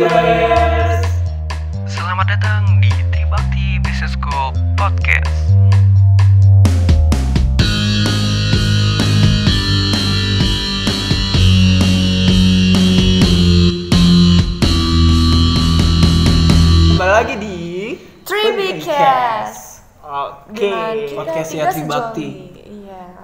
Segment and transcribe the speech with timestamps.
[0.00, 0.69] Yeah.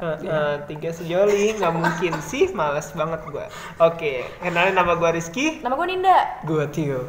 [0.03, 3.47] Eh, eh, tiga sejoli nggak mungkin sih, males banget gua.
[3.81, 5.61] Oke, kenalin nama gua Rizky.
[5.65, 6.19] Nama gue Ninda.
[6.45, 7.09] Gue Tio.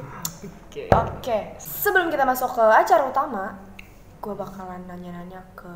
[0.67, 0.87] Oke.
[0.93, 1.57] Oke.
[1.57, 3.57] Sebelum kita masuk ke acara utama,
[4.21, 5.73] gue bakalan nanya-nanya ke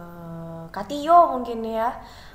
[0.69, 1.89] Katio mungkin ya.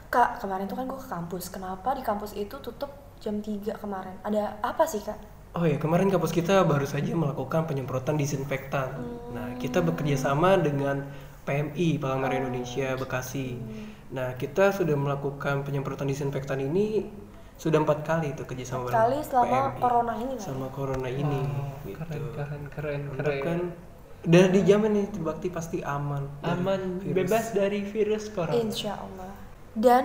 [0.07, 1.51] Kak, kemarin tuh kan gue ke kampus.
[1.51, 2.91] Kenapa di kampus itu tutup
[3.23, 4.15] jam 3 kemarin?
[4.23, 5.19] Ada apa sih kak?
[5.57, 8.93] Oh ya kemarin kampus kita baru saja melakukan penyemprotan disinfektan.
[9.33, 11.09] Nah kita bekerja sama dengan
[11.49, 13.57] PMI Palang Merah Indonesia Bekasi.
[14.07, 17.11] Nah kita sudah melakukan penyemprotan disinfektan ini
[17.57, 19.81] sudah empat kali itu kerjasama bareng Kali selama PMI.
[19.81, 20.45] corona ini kan?
[20.45, 21.41] Sama corona ini.
[21.83, 21.97] gitu.
[21.97, 23.41] Keren, keren, keren, keren.
[23.41, 23.61] kan?
[24.23, 26.27] Udah dijamin nih Bakti pasti aman.
[26.37, 27.17] dari Aman, virus.
[27.17, 28.55] bebas dari virus corona.
[28.55, 29.33] Insya Allah.
[29.73, 30.05] Dan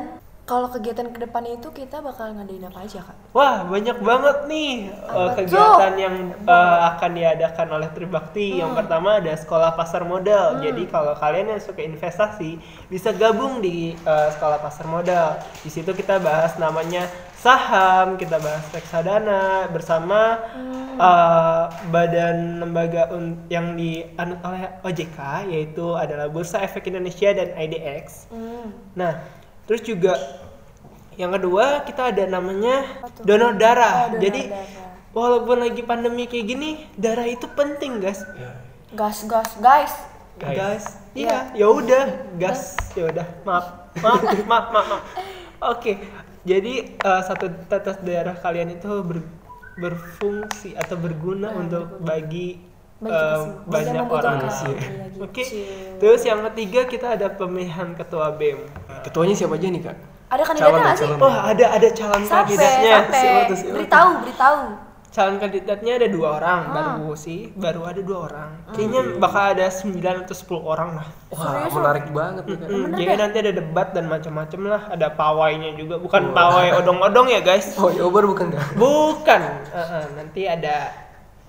[0.51, 3.15] kalau kegiatan ke depannya itu kita bakal ngadain apa aja kak?
[3.31, 8.59] Wah, banyak banget nih uh, Apa kegiatan yang uh, akan diadakan oleh Tribakti.
[8.59, 8.67] Hmm.
[8.67, 10.59] Yang pertama ada sekolah pasar modal.
[10.59, 12.59] Jadi kalau kalian yang suka investasi
[12.91, 15.39] bisa gabung di uh, sekolah pasar modal.
[15.63, 17.07] Di situ kita bahas namanya
[17.39, 20.99] saham, kita bahas reksadana bersama Hmm.
[20.99, 23.07] uh, badan lembaga
[23.47, 28.27] yang dianut oleh OJK yaitu adalah Bursa Efek Indonesia dan IDX.
[28.27, 28.75] Hmm.
[28.99, 30.13] Nah, terus juga
[31.19, 34.09] yang kedua kita ada namanya donor darah.
[34.09, 34.67] Oh, donor Jadi darah.
[35.11, 38.23] walaupun lagi pandemi kayak gini, darah itu penting, guys.
[38.39, 38.51] Ya.
[38.95, 39.93] Gas gas guys.
[40.39, 40.57] Guys.
[40.57, 45.03] Guys, iya, ya udah, gas, ya udah, maaf, maaf, maaf, maaf, maaf.
[45.61, 46.01] Oke,
[46.41, 49.27] jadi eh, satu tetes darah kalian itu ber-
[49.77, 52.70] berfungsi atau berguna untuk bagi Bagi
[53.03, 54.37] eh, banyak orang.
[54.47, 54.69] sih.
[54.69, 55.23] Iya, gitu.
[55.23, 55.43] Oke,
[55.97, 58.61] terus yang ketiga kita ada pemilihan ketua BEM.
[59.01, 59.97] Ketuanya siapa aja nih kak?
[60.27, 61.05] Ada kandidatnya nggak sih?
[61.07, 61.19] calon.
[61.19, 62.95] Wah, ada ada calon Sampai, kandidatnya.
[63.03, 63.23] sampai.
[63.73, 64.59] Beritahu, beritahu.
[65.11, 66.71] calon kandidatnya ada dua orang Ah.
[66.95, 69.91] baru sih baru ada dua orang kayaknya bakal ada 9
[70.23, 72.55] atau 10 orang lah Wah menarik banget nih.
[72.63, 77.43] Mm, jadi nanti ada debat dan macam-macam lah ada pawainya juga bukan pawai odong-odong ya
[77.43, 80.95] guys Oh Yobar bukan bukan Eh, eh, nanti ada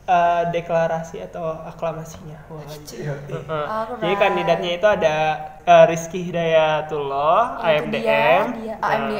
[0.03, 2.63] eh, deklarasi atau aklamasinya Wah.
[2.91, 3.15] Iya.
[3.47, 4.01] Alright.
[4.03, 5.17] jadi kandidatnya itu ada
[5.63, 9.13] eh, Rizky Hidayatullah Itu AMDM Dia, dia Nah, AMD.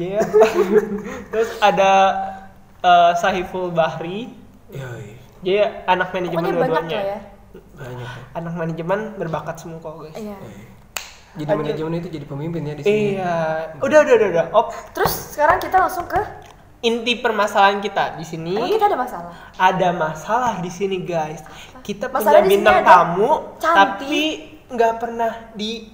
[0.00, 0.20] Iya.
[1.34, 1.92] Terus ada
[2.80, 4.32] eh, Sahiful Bahri
[4.70, 5.16] Iya, iya.
[5.40, 7.00] Dia anak manajemen dua-duanya.
[7.00, 7.18] ya.
[7.74, 8.06] banyak.
[8.06, 8.38] Kak.
[8.38, 10.14] Anak manajemen berbakat semua kok, guys.
[10.14, 10.36] Iya.
[11.30, 13.18] Jadi manajemen itu jadi pemimpin ya di sini.
[13.18, 13.34] Iya.
[13.80, 14.46] Udah, udah, udah, udah.
[14.54, 16.20] Oh, Terus sekarang kita langsung ke
[16.80, 19.32] inti permasalahan kita di sini Emang kita ada masalah.
[19.54, 21.44] ada masalah di sini, guys.
[21.80, 23.76] Kita Masalah punya di bintang tamu cantik.
[23.76, 24.14] tapi
[24.70, 25.32] nggak pernah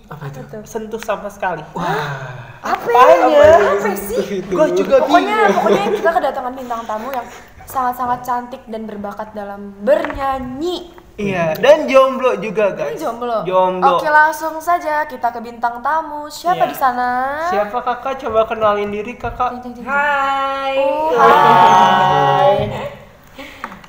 [0.06, 0.38] Apa itu?
[0.60, 1.62] disentuh sama sekali.
[1.72, 2.54] Wah.
[2.60, 2.86] Apa?
[2.86, 3.78] Apanya?
[3.78, 4.42] Apa sih?
[4.46, 5.54] Gua juga Pokoknya, bingung.
[5.58, 7.26] pokoknya kita kedatangan bintang tamu yang
[7.64, 11.05] sangat-sangat cantik dan berbakat dalam bernyanyi.
[11.16, 13.00] Iya, dan jomblo juga, Ini guys.
[13.00, 13.40] jomblo.
[13.42, 13.96] Jomblo.
[13.96, 16.28] Oke, langsung saja kita ke bintang tamu.
[16.28, 16.68] Siapa Iya.
[16.68, 17.08] di sana?
[17.48, 18.20] Siapa kakak?
[18.20, 19.56] Coba kenalin diri kakak.
[19.56, 19.86] Ding, ding, ding.
[19.88, 20.76] Hai.
[20.76, 22.56] Oh, Hai.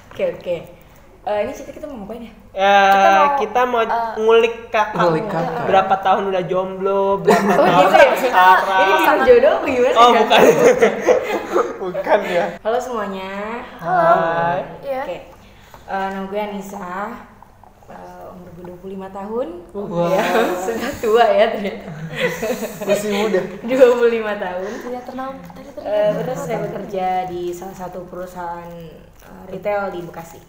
[0.08, 0.56] Oke oke.
[1.28, 2.32] Eh, ini cerita kita mau ngapain ya?
[2.56, 4.96] Ya, Kita kita mau, mau, uh, ngulik kakak.
[4.96, 5.64] ngulik kakak.
[5.68, 8.16] Berapa tahun udah jomblo, berapa Oh tahun gitu ya?
[8.16, 8.80] sekarang.
[8.80, 9.94] Ini bintang jodoh apa gimana?
[9.94, 10.20] Oh, ya?
[10.24, 10.42] bukan.
[11.84, 12.46] bukan ya.
[12.64, 13.32] Halo semuanya.
[13.78, 14.60] Hai.
[14.80, 15.02] Iya.
[15.04, 15.18] Oke.
[15.88, 17.16] Eh, nama gue Anissa.
[17.88, 19.48] Eh, umur gue 25 tahun.
[19.72, 20.12] Wah.
[20.12, 20.24] Ya,
[20.60, 21.88] sudah tua ya ternyata.
[22.84, 23.40] Masih muda.
[23.64, 24.72] 25 tahun.
[24.84, 25.34] Tidak tenang.
[25.40, 25.88] Tadi tadi.
[25.88, 28.68] Eh, terus saya bekerja di salah satu perusahaan
[29.24, 30.44] eh, retail di Bekasi.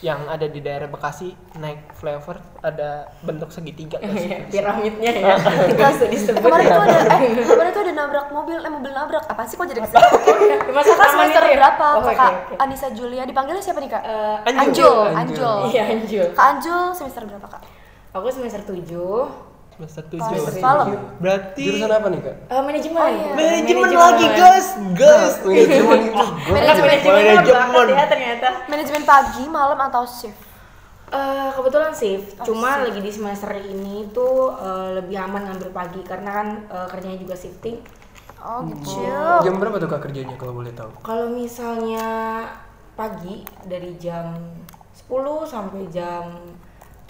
[0.00, 4.32] Yang ada di daerah Bekasi naik flavor ada bentuk segitiga sih?
[4.52, 5.36] Piramidnya ya.
[5.76, 6.40] Bisa disebut.
[6.40, 9.24] Kemarin tuh ada, eh, kemarin tuh ada nabrak mobil, eh mobil nabrak.
[9.28, 10.00] Apa sih kok jadi Kakak
[10.96, 11.56] taman semester ya?
[11.60, 11.86] berapa?
[11.96, 12.32] Oh, oke, Kakak.
[12.64, 13.28] Anissa Julia.
[13.28, 14.02] Dipanggilnya siapa nih kak?
[14.08, 14.64] Eh, Anjul.
[14.64, 14.96] Anjul.
[15.12, 15.16] Anjul.
[15.16, 15.58] Anjul.
[15.68, 16.28] Iya Anjul.
[16.32, 17.62] Kak Anjul semester berapa kak?
[18.16, 19.49] Aku semester 7
[19.80, 20.60] Semester tujuh.
[20.60, 20.86] malam.
[21.16, 22.36] Berarti Jurusan apa nih kak?
[22.46, 23.00] Eh, manajemen.
[23.00, 23.32] Oh, iya.
[23.32, 25.34] manajemen lagi guys, guys.
[25.40, 26.24] Manajemen itu.
[26.46, 27.86] Manajemen manajemen Manajemen.
[27.90, 28.48] ya ternyata.
[28.68, 30.36] Manajemen pagi, malam atau shift?
[31.10, 32.84] Eh, kebetulan shift, Oh, cuma shift.
[32.86, 37.34] lagi di semester ini tuh eh, lebih aman ngambil pagi karena kan eh, kerjanya juga
[37.34, 37.80] shifting.
[38.38, 39.00] Oh gitu.
[39.40, 40.92] Jam berapa tuh kak kerjanya kalau boleh tahu?
[41.00, 42.06] Kalau misalnya
[42.94, 44.36] pagi dari jam
[44.94, 45.10] 10
[45.44, 46.30] sampai jam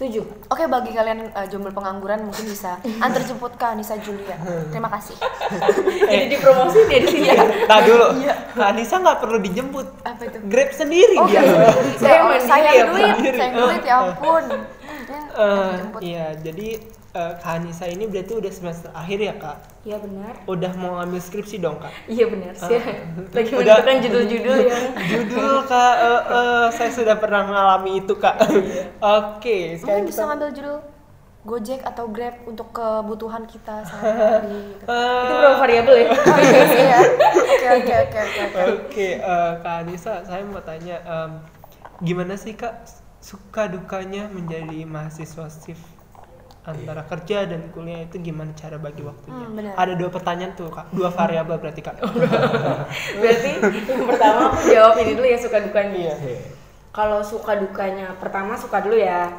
[0.00, 0.24] Tujuh.
[0.48, 4.32] Oke bagi kalian eh, jomblo pengangguran mungkin bisa antar jemput ke Anissa Julia.
[4.72, 5.12] Terima kasih.
[6.08, 7.28] Jadi dipromosi ya di sini.
[7.70, 8.06] Nah dulu,
[8.56, 9.86] Kak Anissa nggak perlu dijemput.
[10.02, 10.38] Apa itu?
[10.48, 11.44] Grab sendiri Oh, dia.
[11.44, 11.68] Saya
[12.00, 13.38] saya mandiri saya ya, duit, mandiri.
[13.38, 14.44] saya duit ya ampun.
[14.48, 16.00] Ya, Eh, jemput.
[16.02, 16.68] iya, jadi
[17.10, 19.56] eh, Kak Anissa ini berarti udah semester akhir ya kak?
[19.82, 20.34] Iya benar.
[20.46, 21.90] Udah mau ngambil skripsi dong kak?
[22.06, 22.78] Iya benar sih.
[23.34, 23.82] Lagi Udah.
[23.82, 28.36] menentukan judul-judul yang Judul kak, eh, eh, saya sudah pernah mengalami itu kak.
[28.98, 30.28] Oke, sekarang Mungkin bisa kita.
[30.28, 30.78] ngambil judul
[31.40, 34.76] Gojek atau Grab untuk kebutuhan kita sehari-hari.
[34.76, 34.84] gitu.
[34.84, 36.08] Eh, itu berapa variabel ya?
[36.20, 37.00] Oh, iya sih ya.
[37.32, 38.60] Oke oke oke oke.
[38.68, 39.08] oke.
[39.16, 41.30] Eh, Kak Anissa, saya mau tanya, em,
[42.00, 42.84] gimana sih Kak
[43.20, 45.84] suka dukanya menjadi mahasiswa shift
[46.70, 49.36] antara kerja dan kuliah itu gimana cara bagi waktunya?
[49.36, 49.72] Hmm, benar.
[49.74, 51.96] Ada dua pertanyaan tuh Kak, dua variabel berarti Kak.
[53.20, 53.50] Berarti
[53.86, 55.96] yang pertama aku jawab ini dulu ya suka dukanya.
[55.96, 56.14] Iya.
[56.90, 59.30] Kalau suka dukanya, pertama suka dulu ya.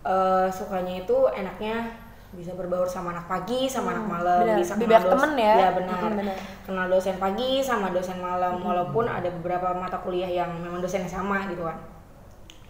[0.00, 1.92] Eh, sukanya itu enaknya
[2.30, 4.56] bisa berbaur sama anak pagi sama anak malam benar.
[4.56, 5.54] bisa kenal banyak dos- temen ya.
[5.56, 6.36] Iya, benar Mm, benar.
[6.62, 11.42] kenal dosen pagi sama dosen malam walaupun ada beberapa mata kuliah yang memang dosennya sama
[11.46, 11.74] gitu kan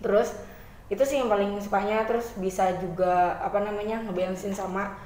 [0.00, 0.32] terus
[0.91, 4.99] itu sih yang paling sukanya terus bisa juga apa namanya ngebalancein sama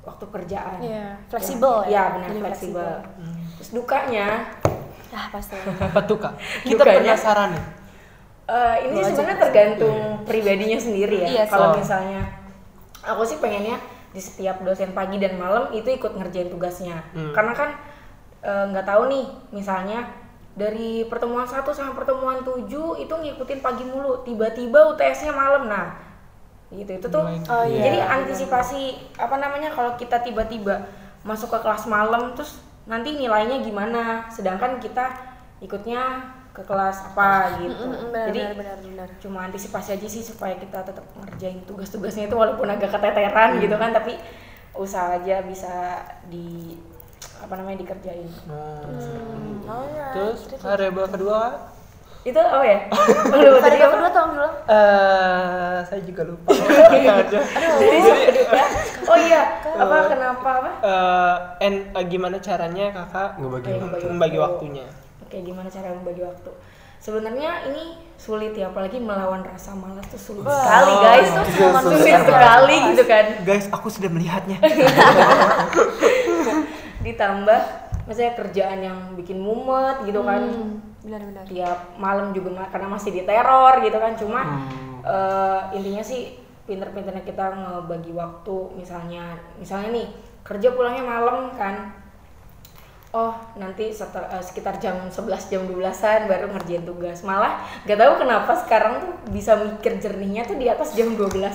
[0.00, 2.02] waktu kerjaan Iya, fleksibel ya, ya.
[2.10, 3.36] benar Jadi fleksibel Hmm.
[3.54, 4.28] terus dukanya
[5.08, 5.54] Ah pasti.
[5.86, 6.34] Apa tuh Kak?
[6.60, 7.14] Kita Dukanya?
[7.14, 7.64] penasaran nih.
[8.46, 11.28] Eh, ini sih sebenarnya tergantung pribadinya sendiri ya.
[11.30, 11.50] Iya sih.
[11.50, 11.76] Kalau Oh.
[11.78, 12.20] misalnya
[13.00, 13.78] aku sih pengennya
[14.10, 17.06] di setiap dosen pagi dan malam itu ikut ngerjain tugasnya.
[17.12, 17.30] Hmm.
[17.30, 17.70] Karena kan
[18.42, 20.10] eh, nggak tahu nih, misalnya
[20.56, 22.64] dari pertemuan 1 sampai pertemuan 7
[22.96, 25.68] itu ngikutin pagi mulu, tiba-tiba UTS-nya malam.
[25.68, 26.00] Nah,
[26.72, 27.28] gitu itu tuh.
[27.28, 27.92] Oh, iya.
[27.92, 28.80] Jadi antisipasi
[29.20, 30.88] apa namanya kalau kita tiba-tiba
[31.28, 32.56] masuk ke kelas malam terus
[32.88, 34.32] nanti nilainya gimana?
[34.32, 35.12] Sedangkan kita
[35.60, 36.24] ikutnya
[36.56, 37.84] ke kelas apa gitu.
[38.08, 39.08] Benar, Jadi benar, benar, benar.
[39.20, 43.92] cuma antisipasi aja sih supaya kita tetap ngerjain tugas-tugasnya itu walaupun agak keteteran gitu kan
[43.92, 44.16] tapi
[44.72, 46.00] usaha aja bisa
[46.32, 46.80] di
[47.38, 50.12] apa namanya dikerjain Hmm, alright.
[50.12, 51.54] Terus variabel kedua Kak?
[52.24, 52.90] itu oh ya
[53.38, 53.92] Lu tadi apa?
[53.92, 54.50] kedua tolong dulu.
[54.66, 56.50] Eh, saya juga lupa.
[57.22, 57.38] Ada.
[57.78, 58.62] Jadi kedua,
[59.06, 64.06] oh iya apa kenapa apa Eh, and, eh, gimana caranya kakak Ngebagi waktu.
[64.08, 64.86] membagi waktunya?
[65.18, 66.50] oke gimana cara membagi waktu
[66.96, 67.84] sebenarnya ini
[68.16, 73.02] sulit ya apalagi melawan rasa malas tuh sulit sekali guys itu semua sulit sekali gitu
[73.04, 74.58] kan Guys, aku sudah melihatnya.
[77.06, 77.60] ditambah
[78.06, 80.42] misalnya kerjaan yang bikin mumet gitu kan.
[80.42, 81.42] Hmm, benar-benar.
[81.46, 84.12] tiap malam juga karena masih diteror gitu kan.
[84.14, 85.02] Cuma Hmm.
[85.06, 86.34] eh, intinya sih
[86.66, 88.56] pinter-pinternya kita ngebagi waktu.
[88.74, 90.06] Misalnya misalnya nih
[90.42, 91.94] kerja pulangnya malam kan.
[93.10, 97.22] Oh nanti setel- eh, sekitar jam 11 jam 12-an baru ngerjain tugas.
[97.22, 101.54] Malah gak tahu kenapa sekarang tuh bisa mikir jernihnya tuh di atas jam 12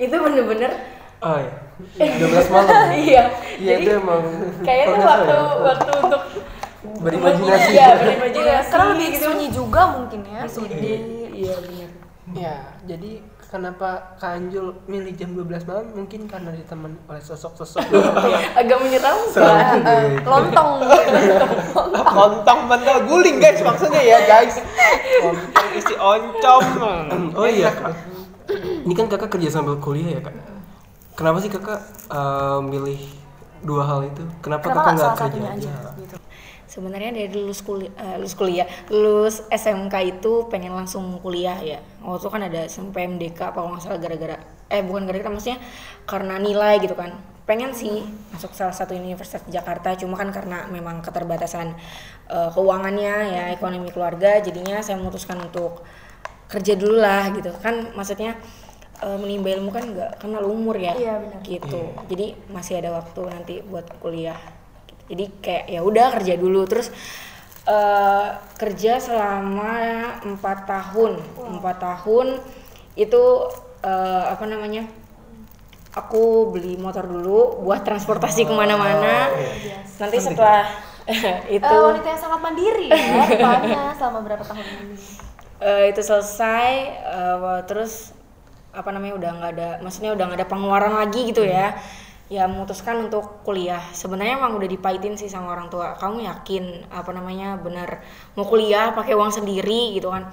[0.00, 0.72] itu bener-bener
[1.22, 1.54] Oh iya.
[2.18, 2.90] 12 malam.
[2.98, 3.24] iya
[3.54, 4.22] Iya jadi itu emang
[4.60, 5.42] kayaknya tuh nggak waktu ya?
[5.62, 6.22] waktu untuk
[6.98, 7.68] Berimajinasi.
[7.68, 9.24] iya Iya, berimajinasi karena lebih gitu.
[9.24, 10.40] sunyi juga mungkin ya.
[10.44, 10.94] Sunyi.
[11.32, 11.90] iya benar
[12.32, 12.54] Ya,
[12.86, 15.84] jadi kenapa Kak Anjul milih jam 12 malam?
[15.92, 18.08] Mungkin karena ditemen oleh sosok-sosok yang
[18.56, 20.70] agak menyeramkan Eh, lontong.
[22.16, 24.54] kontong bentar guling guys maksudnya ya guys.
[25.20, 26.62] Kontong isi oncom.
[27.34, 27.68] Oh iya.
[28.80, 30.32] Ini kan kakak kerja sambil kuliah ya kak.
[31.12, 33.00] Kenapa sih kakak eh, milih
[33.62, 34.22] dua hal itu?
[34.40, 35.52] Kenapa, Kenapa kakak nggak kerja aja?
[35.54, 36.16] aja gitu?
[36.72, 41.84] Sebenarnya dari lulus kuliah, lulus kuliah, lulus SMK itu pengen langsung kuliah ya.
[42.00, 44.36] Waktu itu kan ada SMPMDK apa kalau nggak salah gara-gara,
[44.72, 45.60] eh bukan gara-gara maksudnya
[46.08, 47.12] karena nilai gitu kan.
[47.44, 48.00] Pengen sih
[48.32, 51.76] masuk salah satu universitas di Jakarta, cuma kan karena memang keterbatasan
[52.32, 55.84] eh, keuangannya ya ekonomi keluarga, jadinya saya memutuskan untuk
[56.48, 57.92] kerja dulu lah gitu kan.
[57.92, 58.40] Maksudnya
[59.02, 61.40] eh, menimba ilmu kan nggak kenal umur ya, Iya, benar.
[61.42, 61.82] gitu.
[62.06, 64.38] Jadi masih ada waktu nanti buat kuliah.
[65.10, 66.62] Jadi kayak ya udah kerja dulu.
[66.64, 66.88] Terus
[67.66, 69.72] eh, kerja selama
[70.22, 71.12] empat tahun.
[71.58, 72.38] Empat tahun
[72.94, 73.22] itu
[73.82, 74.86] eh, apa namanya
[75.92, 79.28] aku beli motor dulu buat transportasi ke mana-mana.
[80.00, 80.64] nanti setelah
[81.50, 84.94] itu Eh, wanita yang sangat mandiri ya, selama berapa tahun ini.
[85.60, 88.14] eh, itu selesai eh, terus
[88.72, 91.76] apa namanya udah nggak ada maksudnya udah nggak ada pengeluaran lagi gitu ya.
[92.32, 93.84] Ya memutuskan untuk kuliah.
[93.92, 95.92] Sebenarnya emang udah dipahitin sih sama orang tua.
[96.00, 98.00] Kamu yakin apa namanya benar
[98.32, 100.32] mau kuliah pakai uang sendiri gitu kan?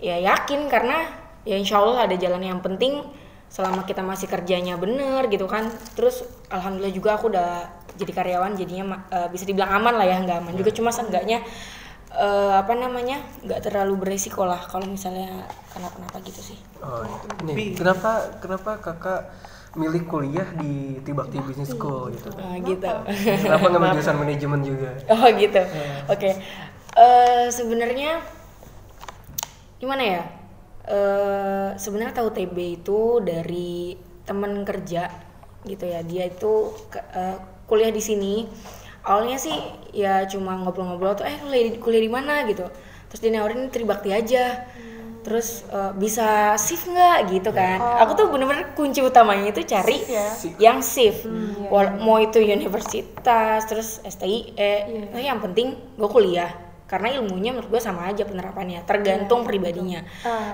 [0.00, 1.04] Ya yakin karena
[1.44, 3.04] ya insya Allah ada jalan yang penting
[3.52, 5.68] selama kita masih kerjanya bener gitu kan.
[5.92, 10.38] Terus alhamdulillah juga aku udah jadi karyawan jadinya eh, bisa dibilang aman lah ya nggak
[10.48, 10.72] aman juga.
[10.72, 11.44] Cuma seenggaknya
[12.14, 16.58] eh, apa namanya nggak terlalu beresiko lah kalau misalnya kenapa-napa gitu sih.
[16.80, 17.04] Oh,
[17.44, 19.22] nih, kenapa kenapa kakak
[19.76, 22.32] milih kuliah di Tibakti Business School gitu?
[22.34, 22.88] Nah, gitu.
[23.44, 23.66] Kenapa?
[23.68, 24.90] Ngambil jurusan manajemen juga?
[25.12, 25.62] oh gitu.
[26.08, 26.30] Oke.
[26.98, 28.18] Eh, sebenarnya
[29.78, 30.22] gimana ya?
[30.88, 35.12] Eh, sebenarnya tahu TB itu dari teman kerja
[35.62, 36.00] gitu ya.
[36.02, 37.36] Dia itu ke- eh,
[37.68, 38.48] kuliah di sini
[39.04, 39.54] awalnya sih
[39.92, 42.42] ya cuma ngobrol-ngobrol tuh eh kuliah di, kuliah di mana?
[42.44, 42.66] gitu.
[43.08, 44.66] Terus dia nawarin Tribakti aja.
[45.18, 47.16] Terus eh, bisa shift nggak?
[47.28, 47.76] gitu kan.
[48.00, 50.00] Aku tuh bener-bener kunci utamanya itu cari
[50.58, 51.28] yang shift.
[51.68, 54.54] Wal- mau itu universitas terus STIE
[55.10, 56.48] nah, yang penting gue kuliah.
[56.88, 60.00] Karena ilmunya menurut gue sama aja penerapannya tergantung pribadinya.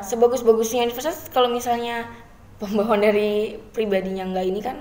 [0.03, 2.11] sebagus-bagusnya universitas kalau misalnya
[2.55, 4.79] pembawaan dari pribadinya nggak ini kan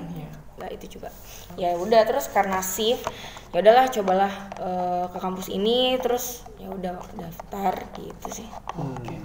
[0.57, 1.09] nggak itu juga
[1.55, 3.05] ya udah terus karena shift
[3.49, 8.47] ya udahlah cobalah eh, ke kampus ini terus ya udah daftar gitu sih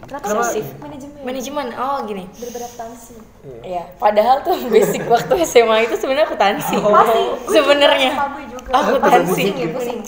[0.04, 0.44] Kenapa Kenapa?
[0.44, 1.20] sih manajemen?
[1.23, 3.16] manajemen oh gini Beradaptasi.
[3.62, 7.23] ya padahal tuh basic waktu SMA itu sebenarnya akuntansi Pasti.
[7.49, 8.70] sebenarnya Sama gue juga.
[8.70, 10.00] akuntansi Pusing ya, pusing.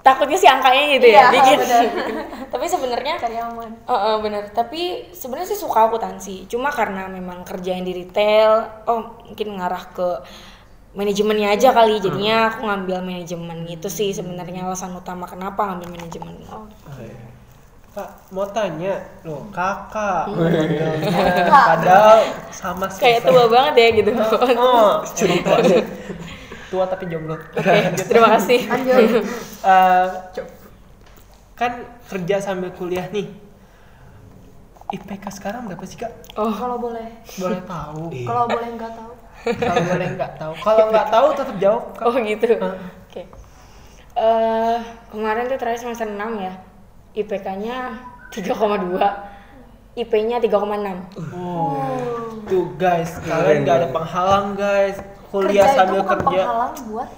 [0.00, 1.58] takutnya sih angkanya gitu Iya, ya dikit
[2.52, 3.14] tapi sebenarnya.
[3.20, 3.32] Eh,
[3.88, 4.80] eh, bener tapi
[5.12, 10.08] sebenarnya sih suka akuntansi cuma karena memang kerja yang di retail oh mungkin ngarah ke
[10.90, 16.34] manajemennya aja kali jadinya aku ngambil manajemen gitu sih sebenarnya alasan utama kenapa ngambil manajemen
[17.90, 20.30] Kak, mau tanya loh, kakak.
[20.30, 21.50] manggilnya.
[21.50, 22.22] Padahal
[22.54, 23.34] sama kayak selesai.
[23.34, 24.10] tua banget ya gitu
[24.54, 25.58] Oh, cerita
[26.70, 27.34] tua tapi jomblo.
[27.34, 29.26] oke terima kasih Lanjut.
[29.66, 30.06] Eh,
[30.38, 30.50] co-
[31.58, 33.26] kan kerja sambil kuliah nih.
[34.90, 36.14] IPK sekarang berapa sih kak?
[36.38, 37.10] oh Kalau boleh.
[37.42, 38.06] Boleh tahu.
[38.22, 39.12] Kalau boleh nggak tahu.
[39.44, 40.52] Kalau boleh nggak tahu.
[40.60, 42.04] Kalau nggak tahu tetap jawab kak.
[42.04, 42.76] oh gitu Heeh.
[43.08, 43.22] oke
[44.20, 44.78] eh
[45.08, 46.52] kemarin tuh terakhir semester 6 ya
[47.16, 47.76] IPK-nya
[48.30, 49.00] 3,2
[49.96, 51.20] IP-nya 3,6
[52.46, 54.98] Tuh guys, kalian nggak ada penghalang guys.
[55.30, 56.42] Kuliah kerja sambil itu bukan kerja.
[56.42, 57.10] penghalang buat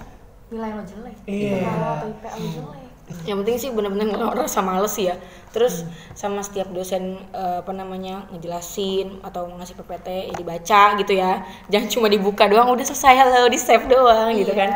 [0.53, 1.15] nilai lo jelek.
[1.25, 1.57] Iya.
[1.65, 2.82] Kalau atau IP lo jelek.
[3.23, 5.15] Yang penting sih bener-bener ngelawan rasa males ya.
[5.53, 11.45] Terus sama setiap dosen eh, apa namanya ngejelasin atau ngasih PPT ya dibaca gitu ya.
[11.69, 14.73] Jangan cuma dibuka doang udah selesai halo di save doang gitu kan.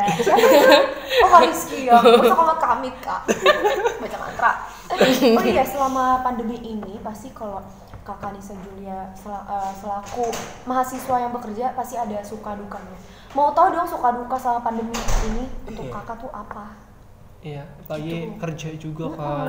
[1.18, 3.26] Oh Kak Rizky ya, masa sama kami kak?
[4.04, 4.52] Baca mantra.
[5.34, 7.60] Oh iya, selama pandemi ini pasti kalau
[8.06, 10.32] kakak Nisa Julia sel- eh, selaku
[10.64, 12.96] mahasiswa yang bekerja pasti ada suka dukanya.
[13.36, 14.96] Mau tahu dong suka duka selama pandemi
[15.28, 15.94] ini untuk Iya.
[16.00, 16.87] kakak tuh apa?
[17.40, 19.46] Iya, apalagi kerja juga kan.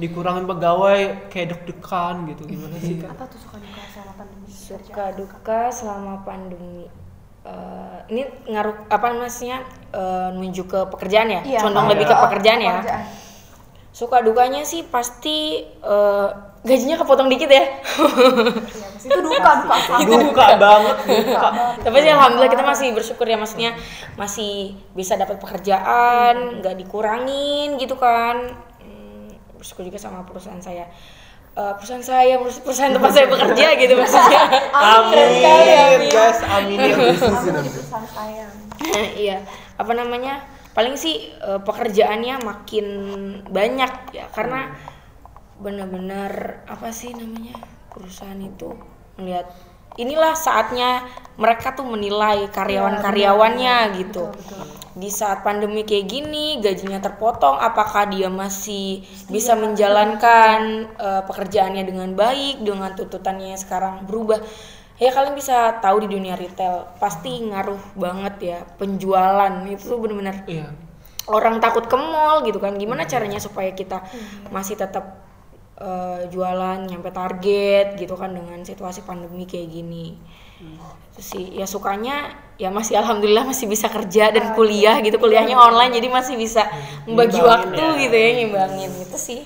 [0.00, 2.42] Dikurangin pegawai kayak deg-degan gitu.
[2.48, 3.12] Gimana sih kak?
[3.12, 4.46] Apa tuh suka duka selama pandemi?
[4.48, 6.88] suka duka selama pandemi
[7.48, 9.64] Eh, ini ngaruh apa namanya
[9.94, 11.60] eh, menuju ke pekerjaan ya Iya.
[11.64, 11.92] condong Iya.
[11.96, 13.04] lebih ke pekerjaan ya Pekerjaan.
[13.98, 16.28] Suka dukanya sih pasti eh,
[16.60, 19.98] gajinya kepotong dikit ya Iya, pasti itu duka, duka sama.
[20.04, 21.48] Duka banget, duka.
[21.80, 23.74] tapi sih alhamdulillah kita masih bersyukur ya maksudnya
[24.14, 24.52] masih
[24.92, 29.26] bisa dapat pekerjaan nggak dikurangin gitu kan Hmm,
[29.56, 30.86] bersyukur juga sama perusahaan saya
[31.50, 36.06] Eh, perusahaan saya perus- perusahaan tempat saya bekerja gitu maksudnya Amin, amin.
[36.08, 36.94] guys, amin ya.
[36.94, 38.52] Aku di perusahaan sayang.
[39.16, 39.42] iya
[39.74, 40.38] apa namanya
[40.78, 42.86] paling sih eh, pekerjaannya makin
[43.50, 44.70] banyak ya karena
[45.58, 47.58] benar-benar apa sih namanya
[47.90, 48.78] perusahaan itu
[49.18, 49.50] melihat
[49.98, 51.02] inilah saatnya
[51.34, 54.30] mereka tuh menilai karyawan-karyawannya gitu.
[54.94, 62.14] Di saat pandemi kayak gini gajinya terpotong apakah dia masih bisa menjalankan eh, pekerjaannya dengan
[62.14, 64.38] baik dengan tuntutannya yang sekarang berubah
[64.98, 69.52] ya kalian bisa tahu di dunia retail pasti ngaruh banget ya penjualan.
[69.64, 70.68] Itu tuh bener-bener Iya.
[71.28, 72.74] orang takut ke mall gitu kan.
[72.74, 74.02] Gimana caranya supaya kita
[74.50, 75.24] masih tetap
[75.78, 80.18] eh, jualan nyampe target gitu kan dengan situasi pandemi kayak gini.
[81.14, 85.22] Itu sih ya sukanya ya masih alhamdulillah masih bisa kerja dan kuliah gitu.
[85.22, 86.66] Kuliahnya online jadi masih bisa
[87.06, 88.00] membagi Ngimbangin waktu ya.
[88.02, 88.90] gitu ya ngimbangin.
[89.06, 89.40] Gitu sih.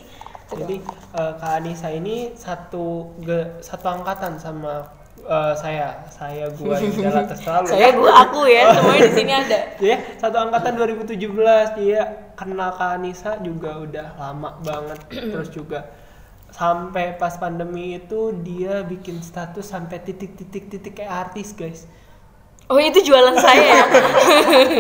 [0.57, 0.81] Jadi
[1.13, 4.89] eh, Kak Anissa ini satu ge- satu angkatan sama
[5.25, 5.89] eh, saya.
[6.11, 7.67] Saya gua Jala selalu.
[7.67, 9.59] saya gua aku ya semuanya di sini ada
[9.91, 12.01] Ya, satu angkatan 2017 dia
[12.39, 14.99] kenal Kak Anissa juga udah lama banget.
[15.33, 15.91] Terus juga
[16.53, 21.89] sampai pas pandemi itu dia bikin status sampai titik-titik-titik kayak artis, guys.
[22.71, 23.85] Oh itu jualan saya ya?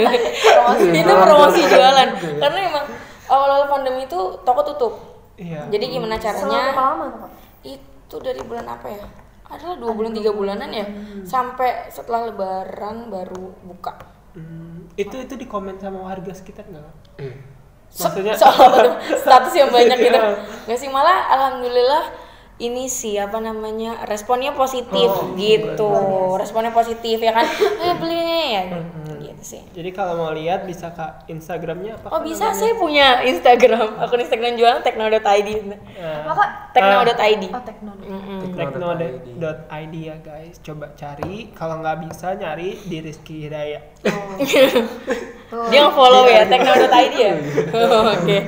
[1.02, 2.08] itu promosi jualan
[2.40, 2.86] Karena emang
[3.28, 4.94] awal-awal pandemi itu toko tutup
[5.36, 5.66] Iya.
[5.72, 6.62] Jadi gimana Selama caranya?
[6.72, 7.28] berapa lama?
[7.64, 9.04] Itu dari bulan apa ya?
[9.52, 10.86] Adalah dua bulan tiga bulanan ya?
[11.22, 14.00] Sampai setelah lebaran baru buka.
[14.32, 16.88] Hmm, itu itu di komen sama warga sekitar nggak?
[17.92, 18.94] So- Maksudnya- soal apa tuh?
[19.22, 20.16] status yang banyak gitu.
[20.16, 20.32] Iya.
[20.64, 22.04] nggak sih malah alhamdulillah
[22.56, 25.92] ini sih apa namanya responnya positif Oh, gitu.
[26.34, 27.44] responnya positif ya kan?
[27.84, 29.01] Eh beli nih ya gitu
[29.42, 32.08] sih Jadi kalau mau lihat bisa ke Instagramnya apa?
[32.10, 35.48] oh bisa saya punya Instagram akun Instagram jualan tekno.id
[35.98, 36.50] Apa kak?
[36.72, 38.06] tekno.id Oh teknologi.
[38.08, 38.40] Mm-mm.
[38.54, 41.50] Tekno.id ya guys, coba cari.
[41.52, 43.82] Kalau nggak bisa nyari di Rizky Hidayat.
[45.70, 47.32] dia nge-follow ya tekno.id ya
[48.16, 48.38] oke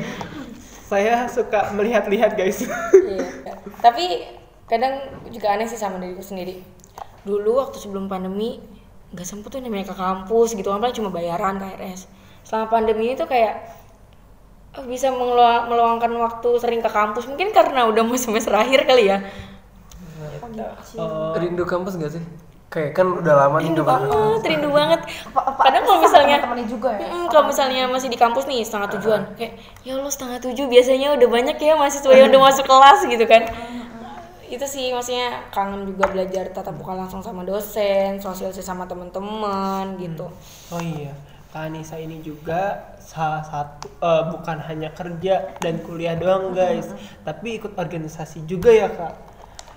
[0.85, 2.65] Saya suka melihat-lihat guys.
[2.93, 3.25] Iya.
[3.81, 4.25] Tapi
[4.65, 6.61] kadang juga aneh sih sama diriku sendiri.
[7.25, 8.61] Dulu waktu sebelum pandemi
[9.15, 12.11] nggak sempet tuh namanya ke kampus gitu, apalagi cuma bayaran KRS.
[12.43, 13.63] Selama pandemi ini tuh kayak
[14.75, 17.31] eh, bisa mengeluang- meluangkan waktu sering ke kampus.
[17.31, 19.23] Mungkin karena udah mau semester akhir kali ya.
[20.99, 22.23] Oh, Rindu kampus gak sih?
[22.75, 24.11] Kayak kan udah lama nih rindu banget.
[24.51, 25.01] rindu banget.
[25.31, 27.07] Kadang kalau misalnya juga ya?
[27.07, 29.21] Mm, kalau misalnya masih di kampus nih setengah tujuan.
[29.39, 33.25] Kayak ya Allah setengah tujuh biasanya udah banyak ya mahasiswa yang udah masuk kelas gitu
[33.31, 33.47] kan
[34.55, 40.31] itu sih maksudnya kangen juga belajar tatap muka langsung sama dosen sosialisasi sama teman-teman gitu.
[40.71, 41.11] Oh iya,
[41.51, 46.91] Kak Anissa ini juga salah satu eh, bukan hanya kerja dan kuliah doang guys,
[47.27, 49.15] tapi ikut organisasi juga ya kak.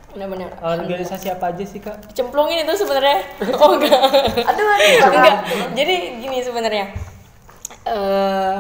[0.07, 0.49] benar-benar.
[0.63, 2.13] Organisasi apa aja sih kak?
[2.15, 3.21] cemplungin itu sebenarnya.
[3.61, 4.01] Oh enggak.
[4.49, 5.09] Aduh, aduh.
[5.13, 5.35] enggak.
[5.77, 6.85] Jadi gini sebenarnya.
[7.85, 8.57] Eh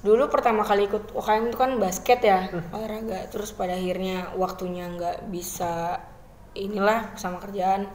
[0.00, 5.28] dulu pertama kali ikut UKM itu kan basket ya olahraga terus pada akhirnya waktunya nggak
[5.28, 6.00] bisa
[6.54, 7.86] inilah sama kerjaan.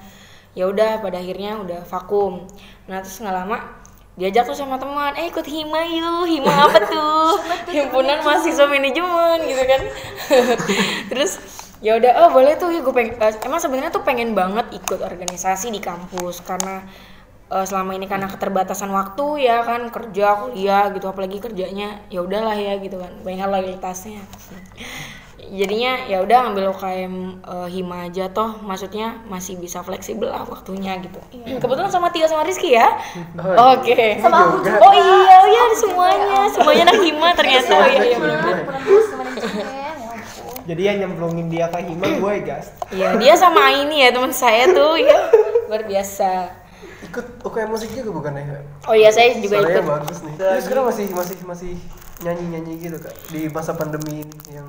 [0.56, 2.48] Ya udah pada akhirnya udah vakum.
[2.88, 3.58] Nah terus nggak lama
[4.16, 7.36] diajak tuh sama teman eh ikut hima yuk hima apa tuh?
[7.76, 9.82] Himpunan mahasiswa manajemen gitu kan.
[11.12, 11.32] Terus
[11.84, 15.04] ya udah oh boleh tuh ya gue pengen eh, emang sebenarnya tuh pengen banget ikut
[15.04, 16.88] organisasi di kampus karena
[17.56, 22.60] eh, selama ini karena keterbatasan waktu ya kan kerja kuliah gitu apalagi kerjanya ya udahlah
[22.60, 24.20] ya gitu kan banyak loyalitasnya
[25.46, 27.14] jadinya ya udah ambil UKM
[27.46, 31.22] eh, hima aja toh maksudnya masih bisa fleksibel lah waktunya gitu.
[31.62, 32.98] Kebetulan sama Tio sama Rizky ya?
[33.78, 34.18] Oke.
[34.18, 34.82] Sama aku juga.
[34.82, 36.40] oh iya oh iya semuanya.
[36.50, 37.74] semuanya anak hima ternyata.
[37.78, 38.56] Oh iya iya ya.
[40.66, 42.74] Jadi yang nyemplungin dia ke Hima gue guys.
[42.90, 45.30] Iya, dia sama Aini ya teman saya tuh ya.
[45.70, 46.65] Luar biasa.
[47.06, 48.60] Ikut UKM musik juga bukan ya?
[48.86, 49.92] Oh iya, saya juga Suaranya ikut.
[49.92, 50.36] bagus nih.
[50.36, 51.74] Terus sekarang masih masih masih
[52.24, 54.68] nyanyi nyanyi gitu kak di masa pandemi ini yang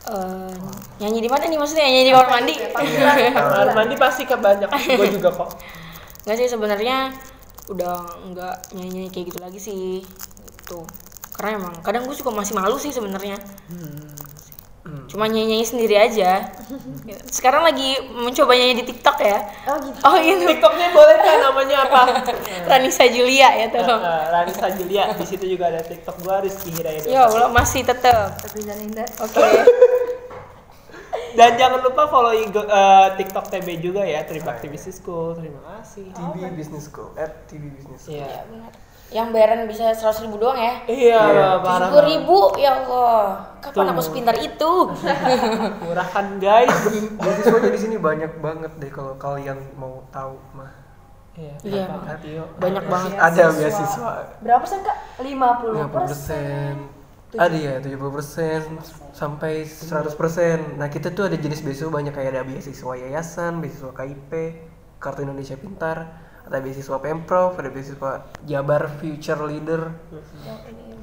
[0.00, 0.54] Eh,
[0.98, 2.54] nyanyi di mana nih maksudnya nyanyi di kamar mandi?
[2.56, 4.66] Kamar mandi pasti ke banyak.
[4.98, 5.50] gue juga kok.
[6.24, 7.14] Enggak sih sebenarnya
[7.70, 7.94] udah
[8.32, 10.02] nggak nyanyi kayak gitu lagi sih.
[10.66, 10.82] Tuh.
[11.36, 13.38] Karena emang kadang gue juga masih malu sih sebenarnya.
[14.80, 16.48] Cuma nyanyi sendiri aja.
[17.36, 19.38] Sekarang lagi mencoba nyanyi di TikTok ya.
[19.68, 19.98] Oh gitu.
[20.00, 20.44] Oh gitu.
[20.48, 22.02] TikToknya boleh kan namanya apa?
[22.70, 23.84] Ranisa Julia ya tuh.
[23.84, 27.04] Eh, Ranisa Julia di situ juga ada TikTok gue Rizky Hidayat.
[27.04, 28.40] Ya Allah masih tetap.
[28.40, 29.04] Tapi Linda.
[29.20, 29.40] Oke.
[31.30, 35.38] Dan jangan lupa follow IG, eh, TikTok TB juga ya, Tribakti Business School.
[35.38, 36.10] Terima kasih.
[36.10, 38.18] TV Business School at TV Business School.
[38.18, 38.48] Iya.
[38.50, 38.89] benar.
[39.10, 40.74] Yang bayaran bisa seratus ribu doang ya?
[40.86, 41.22] Iya,
[41.66, 41.90] parah.
[41.90, 43.42] Sepuluh ribu ya Allah.
[43.58, 43.92] Kapan Tuh.
[43.92, 44.72] aku sepintar itu?
[45.84, 46.70] Murah kan guys?
[47.18, 50.70] Beasiswanya di sini banyak banget deh kalau kalian mau tahu mah.
[51.34, 51.54] Iya.
[51.66, 51.84] Iya.
[52.62, 53.10] Banyak banget.
[53.18, 54.10] Ada beasiswa
[54.46, 54.96] Berapa persen kak?
[55.18, 56.74] 50 50 persen.
[57.30, 58.60] Ada ya 70 persen
[59.10, 60.58] sampai 100 persen.
[60.78, 64.32] Nah kita tuh ada jenis beasiswa banyak kayak ada beasiswa yayasan, beasiswa KIP,
[65.02, 69.94] Kartu Indonesia Pintar, ada beasiswa pemprov, ada beasiswa Jabar Future Leader.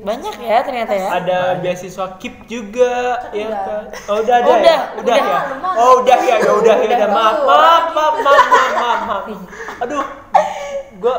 [0.04, 1.08] Banyak ya ternyata ya.
[1.24, 3.84] Ada beasiswa KIP juga ya kan.
[4.12, 4.44] Oh, udah ada.
[4.44, 4.78] Udah, ya?
[5.00, 5.16] udah, udah.
[5.16, 5.40] ya.
[5.80, 7.10] Oh, udah ya, ya udah ya udah.
[7.10, 9.24] Maaf, maaf, maaf, maaf, maaf.
[9.88, 10.04] Aduh.
[10.98, 11.16] Gua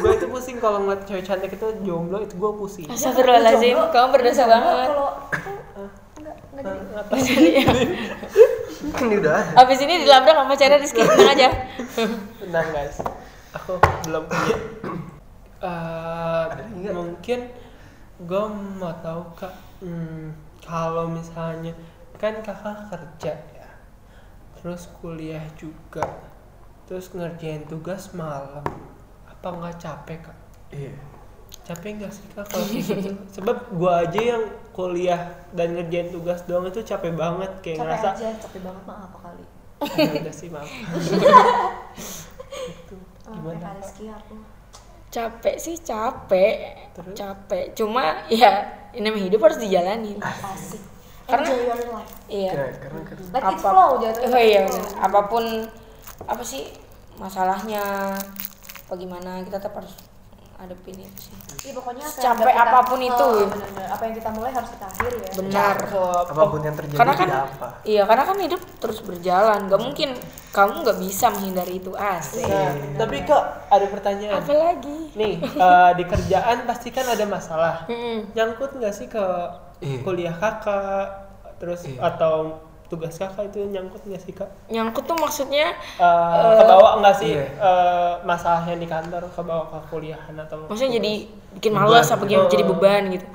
[0.00, 2.88] gua itu pusing kalau ngeliat cewek cantik itu jomblo itu gua pusing.
[2.88, 4.88] Astagfirullahaladzim, kamu berdosa banget.
[4.90, 5.10] Kalau
[6.58, 7.14] Apa
[8.98, 9.52] Kan udah.
[9.54, 11.48] Abis ini dilabrak sama pacarnya Rizky, tenang aja.
[12.40, 12.98] Tenang guys,
[13.54, 13.72] aku
[14.06, 14.56] belum punya.
[15.58, 16.46] Eh,
[16.94, 17.40] mungkin
[18.22, 18.44] gue
[18.78, 20.30] mau tahu kak, hmm,
[20.62, 21.74] kalau misalnya
[22.18, 23.68] kan kakak kerja ya,
[24.58, 26.06] terus kuliah juga,
[26.86, 28.62] terus ngerjain tugas malam,
[29.26, 30.38] apa nggak capek kak?
[30.70, 30.94] Iya.
[31.66, 33.10] Capek nggak sih kak kalau gitu?
[33.38, 38.08] Sebab gue aja yang kuliah dan ngerjain tugas doang itu capek banget kayak capek ngerasa
[38.14, 39.44] aja, capek banget mah apa kali.
[39.78, 39.86] "Ah,
[40.22, 40.70] udah sih maaf.
[42.68, 42.96] itu
[43.30, 43.58] gimana?
[43.58, 43.72] Kak?
[43.78, 44.34] Rizky aku.
[45.08, 46.56] Capek sih capek,
[46.92, 47.14] Terus?
[47.16, 47.64] capek.
[47.72, 48.50] Cuma ya
[48.92, 50.20] ini namanya hidup harus dijalanin.
[50.20, 50.82] Asik.
[51.24, 52.12] Karena- Enjoy your life.
[52.28, 52.52] Iya.
[52.52, 54.28] Ya, karena Let it Apa- flow jatuhnya.
[54.32, 54.62] Oh iya.
[54.96, 55.44] Apa pun
[56.24, 56.72] apa sih
[57.16, 58.16] masalahnya,
[58.84, 59.92] apa gimana kita tetap harus
[60.58, 61.32] ngadepin itu sih.
[61.60, 63.24] Iya pokoknya apa Capek udah kita- apa pun itu.
[63.24, 63.88] Oh, bener-bener.
[63.88, 65.30] apa yang kita mulai harus kita akhiri ya.
[65.36, 65.76] Benar.
[66.26, 67.68] Apa pun yang terjadi karena kan tidak apa.
[67.84, 69.60] iya karena kan hidup terus berjalan.
[69.64, 70.08] Nggak mungkin
[70.50, 71.92] kamu nggak bisa menghindari itu.
[71.94, 72.42] Asik.
[72.44, 74.40] Nah, tapi kok ada pertanyaan.
[74.40, 77.86] apa lagi Nih, eh, di kerjaan pasti kan ada masalah.
[78.28, 79.24] Nyangkut nggak sih ke
[79.78, 80.02] Iya.
[80.02, 81.06] kuliah kakak,
[81.56, 82.02] terus Iya.
[82.04, 84.48] atau tugas kakak itu nyangkut nggak sih kak?
[84.66, 87.30] nyangkut tuh maksudnya Eh, kebawa nggak sih?
[87.30, 87.44] Iya.
[87.52, 90.64] eh, masalah yang di kantor kebawa ke kuliahan atau?
[90.64, 91.12] maksudnya jadi
[91.54, 91.84] bikin Beban.
[91.84, 92.32] malas apa gitu.
[92.34, 92.48] gimana?
[92.48, 93.26] Jadi beban gitu.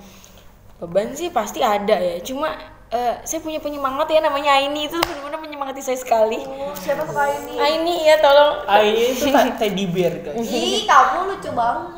[0.80, 2.18] Beban sih pasti ada ya.
[2.20, 2.50] Cuma
[2.89, 4.86] eh, saya punya penyemangat ya namanya Aini.
[4.86, 6.38] Itu benar-benar menyemangati saya sekali.
[6.39, 8.54] Oh, siapa tuh kali ini Aini ya tolong.
[8.63, 10.44] Ah ini tuh ta- teddy bear guys.
[10.44, 11.89] ih kamu lucu banget.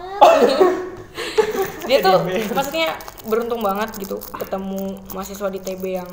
[1.86, 2.18] Dia tuh
[2.52, 6.10] maksudnya beruntung banget gitu ketemu mahasiswa di TB yang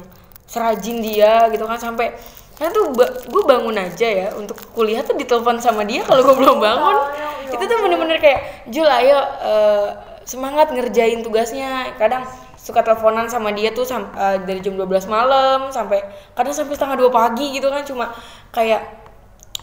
[0.52, 2.12] serajin dia gitu kan sampai
[2.60, 2.92] karena tuh
[3.32, 6.96] gue bangun aja ya untuk kuliah tuh ditelepon sama dia kalau gue belum bangun.
[7.56, 9.86] Itu tuh bener-bener kayak Jul ayo eh,
[10.28, 11.96] semangat ngerjain tugasnya.
[11.96, 16.04] Kadang suka teleponan sama dia tuh sam- eh, dari jam 12 malam sampai
[16.38, 18.14] kadang sampai setengah dua pagi gitu kan cuma
[18.54, 19.01] kayak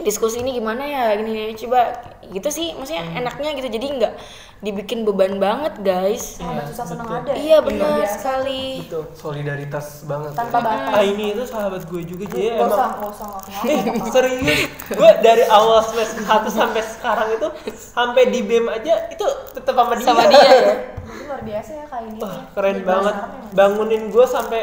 [0.01, 4.13] diskusi ini gimana ya gini, gini coba gitu sih maksudnya enaknya gitu jadi nggak
[4.59, 6.35] dibikin beban banget guys.
[6.35, 7.31] Sama susah seneng ada.
[7.31, 7.35] Ya?
[7.39, 8.11] iya Luar benar biasa.
[8.19, 8.63] sekali.
[8.83, 9.03] Betul.
[9.15, 10.31] solidaritas banget.
[10.35, 10.65] Tanpa ya.
[10.67, 10.91] batas.
[10.91, 13.27] Ah ini itu sahabat gue juga jadi usah, emang gak usah,
[13.63, 13.79] Eh,
[14.11, 14.59] serius?
[14.91, 19.95] Gue dari awal semester 1 sampai sekarang itu sampai di BEM aja itu tetap sama
[19.95, 20.07] dia.
[20.11, 20.75] Sama dia ya?
[21.23, 22.41] Luar biasa ya kali ini Wah, ya.
[22.51, 23.15] keren banget.
[23.15, 24.61] ya, bangunin gue sampai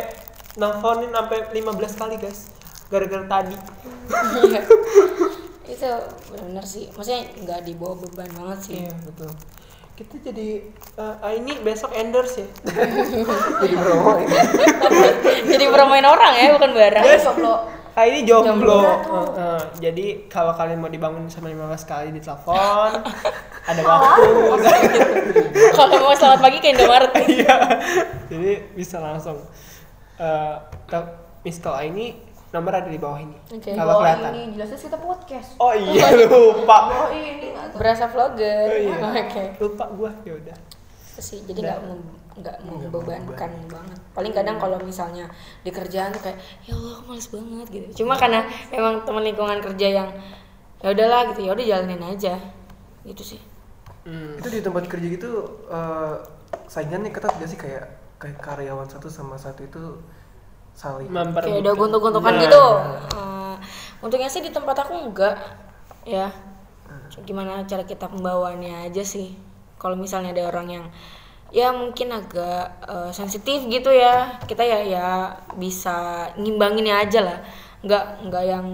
[0.61, 2.53] nelfonin sampai 15 kali guys
[2.87, 3.57] gara-gara tadi.
[4.46, 4.62] Iya.
[5.72, 5.90] itu
[6.31, 6.87] benar sih.
[6.94, 8.75] Maksudnya nggak dibawa beban banget sih.
[8.87, 9.31] Iya betul.
[9.96, 10.61] Kita jadi
[11.01, 12.49] eh, ah, ini besok endorse ya.
[13.64, 14.37] Jadi promo ini
[15.49, 17.05] jadi promoin orang ya bukan barang.
[17.05, 17.55] Ayo jomblo.
[17.96, 18.44] Ah ini jomblo.
[18.44, 18.77] Jomblo.
[18.77, 22.92] Eh, eh, jadi kalau kalian mau dibangun sama 15 kali di telepon,
[23.64, 24.31] ada waktu.
[25.72, 27.12] kalau mau selamat pagi ke Indomaret.
[27.25, 27.57] Iya.
[28.29, 29.40] Jadi bisa langsung
[30.20, 32.25] eh ke- miss call ini
[32.56, 33.36] nomor ada di bawah ini.
[33.46, 33.70] Oke.
[33.70, 34.30] Kalau kelihatan.
[34.32, 36.76] ini jelasnya kita podcast Oh iya lupa.
[36.88, 38.96] Bawa ini berasa vlogger Oh, iya.
[39.22, 40.56] oke Lupa gua ya udah.
[41.16, 41.80] sih jadi nggak
[42.36, 45.24] nggak membebankan banget paling kadang kalau misalnya
[45.62, 49.56] di kerjaan tuh kayak ya Allah aku males banget gitu cuma karena emang teman lingkungan
[49.62, 50.08] kerja yang
[50.76, 52.34] ya udahlah gitu ya udah jalanin aja
[53.02, 53.40] gitu sih
[54.04, 54.38] Hmm.
[54.38, 55.30] itu di tempat kerja gitu
[55.66, 56.14] eh,
[56.66, 59.82] saingannya ketat gak sih kayak kayak karyawan satu sama satu itu
[60.76, 62.64] saling kayak udah gontok-gontokan Nah, gitu.
[62.68, 63.08] Nah.
[63.16, 63.56] Eh,
[64.04, 65.40] untungnya sih di tempat aku enggak
[66.04, 66.28] ya.
[67.24, 69.32] Gimana cara kita pembawaannya aja sih.
[69.80, 70.86] Kalau misalnya ada orang yang
[71.48, 75.08] ya mungkin agak eh, sensitif gitu ya kita ya ya
[75.56, 77.38] bisa ngimbanginnya aja lah.
[77.80, 78.66] Nggak nggak yang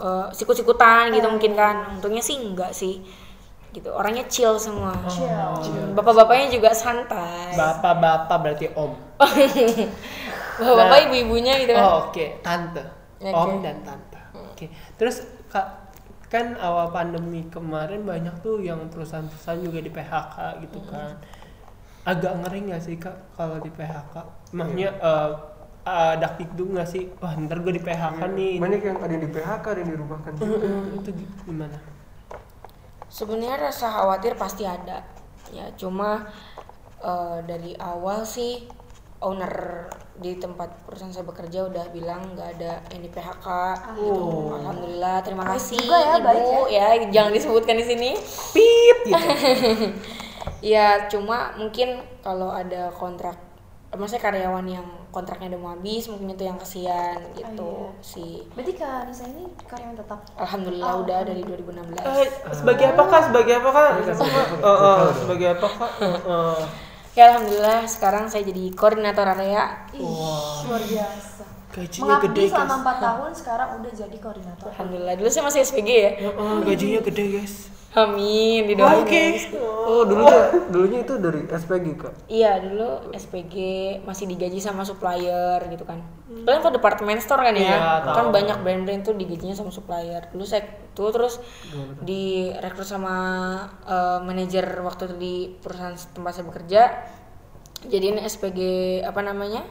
[0.00, 2.00] eh, sikut-sikutan gitu mungkin kan.
[2.00, 3.04] Untungnya sih enggak sih.
[3.70, 4.96] Gitu orangnya chill semua.
[5.12, 5.28] Chill.
[5.28, 7.52] Hmm, bapak-bapaknya juga santai.
[7.52, 8.96] Bapak-bapak berarti om.
[10.56, 11.04] bapak-bapak Nah.
[11.06, 12.82] ibu-ibunya gitu kan Oh oke, tante.
[13.20, 13.30] Oke.
[13.30, 14.18] Om dan tante.
[14.32, 14.66] Oke.
[14.96, 15.92] Terus kak
[16.26, 21.18] kan awal pandemi kemarin banyak tuh yang perusahaan-perusahaan juga di PHK gitu kan.
[22.02, 24.14] Agak ngeri nggak sih kak kalau di PHK?
[24.50, 25.30] Maksudnya eh
[25.82, 27.10] uh, dakdikduk nggak sih?
[27.18, 28.54] Wah ntar gue di PHK nih.
[28.56, 30.56] banyak yang ada yang di PHK ada yang dirumahkan juga
[30.96, 31.76] itu gi- gimana?
[33.06, 35.02] Sebenarnya rasa khawatir pasti ada.
[35.50, 36.30] Ya, cuma
[37.02, 38.70] eh, dari awal sih
[39.18, 39.84] owner
[40.20, 43.46] di tempat perusahaan saya bekerja udah bilang nggak ada yang di PHK
[43.96, 44.52] gitu.
[44.52, 46.88] Alhamdulillah, terima Baik kasih juga ya, Ibu baik ya.
[47.08, 48.10] jangan disebutkan di sini.
[48.52, 49.16] Pip gitu.
[50.60, 53.36] Ya, cuma mungkin kalau ada kontrak
[53.90, 58.46] maksudnya karyawan yang kontraknya udah mau habis mungkin itu yang kesian gitu sih.
[58.54, 61.98] Berarti Kak Nisa ini karyawan tetap Alhamdulillah udah dari 2016.
[61.98, 63.22] Eh, sebagai apa kak?
[63.32, 63.90] Sebagai apa kak?
[64.00, 65.92] Eh, eh, sebagai apa kak?
[66.28, 66.60] Eh.
[67.20, 69.84] Ya alhamdulillah sekarang saya jadi koordinator area.
[69.92, 70.00] Ih,
[70.64, 71.44] luar biasa.
[71.68, 72.52] Gajinya gede Mengabdi guys.
[72.56, 74.68] selama 4 tahun sekarang udah jadi koordinator.
[74.72, 76.10] Alhamdulillah dulu saya masih SPG ya.
[76.16, 77.54] Ya, eh, gajinya gede guys.
[77.90, 79.02] Amin didoain.
[79.02, 79.10] Oke.
[79.34, 79.50] guys.
[79.90, 80.38] oh dulunya
[80.70, 83.54] dulunya itu dari SPG kak Iya dulu SPG
[84.06, 85.98] masih digaji sama supplier gitu kan.
[86.30, 87.74] Kalian tuh departemen store kan ya?
[87.74, 88.34] Iya, kan tahu.
[88.38, 90.30] banyak brand-brand tuh digajinya sama supplier.
[90.30, 90.62] Dulu saya
[90.94, 91.42] tuh terus
[92.06, 93.16] direkrut sama
[93.82, 96.82] eh, manajer waktu itu di perusahaan tempat saya bekerja.
[97.90, 98.60] Jadiin SPG
[99.02, 99.66] apa namanya?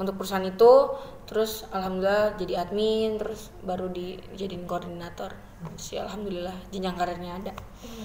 [0.00, 0.96] Untuk perusahaan itu
[1.28, 5.51] terus alhamdulillah jadi admin terus baru dijadiin koordinator.
[5.78, 7.52] Sih alhamdulillah jenjang karirnya ada.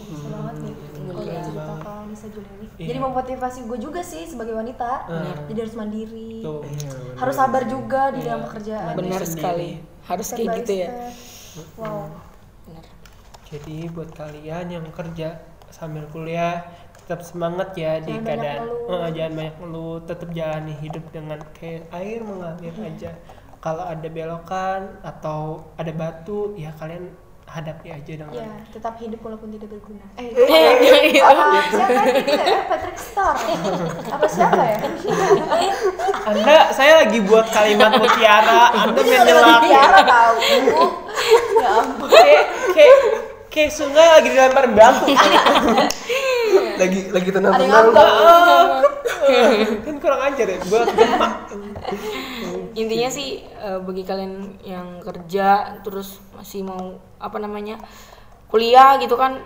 [0.09, 0.73] Bisa banget nih.
[1.07, 1.41] Kalau Iya.
[1.43, 2.67] cerita Juli ini.
[2.77, 2.87] Iya.
[2.89, 5.05] Jadi memotivasi gue juga sih sebagai wanita.
[5.07, 5.35] Benar.
[5.49, 6.31] Jadi harus mandiri.
[6.41, 6.61] Tuh.
[7.17, 8.27] Harus sabar juga di Iya.
[8.33, 8.93] dalam pekerjaan.
[8.97, 9.69] Benar sekali.
[10.07, 10.89] Harus kayak gitu ya.
[11.77, 12.09] Wow.
[12.65, 12.85] Benar.
[13.47, 15.39] Jadi buat kalian yang kerja
[15.71, 16.63] sambil kuliah
[17.03, 19.07] tetap semangat ya di Jangan banyak keadaan.
[19.07, 22.87] Eh, jangan banyak ngeluh tetap jalani hidup dengan kayak air mengalir Iya.
[22.91, 23.11] aja
[23.57, 27.09] kalau ada belokan atau ada batu ya kalian
[27.47, 30.03] hadapi aja dengan Ya, tetap hidup walaupun tidak berguna.
[30.15, 31.23] Eh, Gitu.
[31.23, 32.45] apa, siapa itu ya?
[32.67, 33.35] Patrick Star.
[34.09, 34.79] Apa siapa ya?
[36.25, 40.35] anda saya lagi buat kalimat mutiara anda main nyelak Tiara tahu.
[41.57, 42.07] Ya ampun.
[42.11, 42.97] kayak kayak
[43.47, 45.07] kayak sungai lagi dilempar batu
[46.77, 48.09] lagi lagi tenang Ada yang tenang ngambek.
[49.81, 51.27] kan kurang ajar ya buat gempa
[52.77, 57.81] intinya sih eh, bagi kalian yang kerja terus masih mau apa namanya
[58.53, 59.41] kuliah gitu kan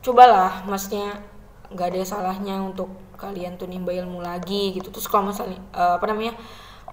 [0.00, 0.64] cobalah.
[0.64, 1.20] Maksudnya
[1.68, 2.88] nggak ada salahnya untuk
[3.20, 4.88] kalian tuh nimba ilmu lagi gitu.
[4.88, 6.32] Terus kalau misalnya eh, apa namanya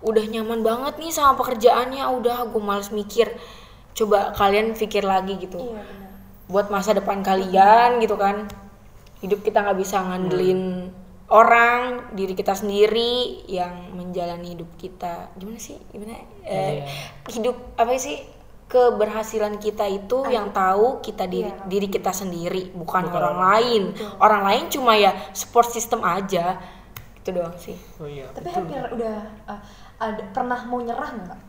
[0.04, 3.32] udah nyaman banget nih sama pekerjaannya udah gue males mikir.
[3.96, 5.60] Coba kalian pikir lagi gitu.
[5.60, 6.08] Iya benar.
[6.50, 8.52] buat masa depan kalian gitu kan.
[9.24, 10.92] Hidup kita nggak bisa ngandelin
[11.30, 15.34] orang diri kita sendiri yang menjalani hidup kita.
[15.38, 15.78] Gimana sih?
[15.94, 16.18] Gimana?
[16.46, 16.86] Eh,
[17.30, 18.18] hidup apa sih?
[18.70, 23.84] Keberhasilan kita itu yang tahu kita diri diri kita sendiri bukan, orang lain.
[24.22, 26.62] orang lain cuma ya support system aja.
[27.18, 27.74] Itu doang sih.
[27.98, 29.18] Oh iya Tapi hampir udah
[29.50, 29.62] uh,
[29.98, 31.42] ada pernah mau nyerah nggak?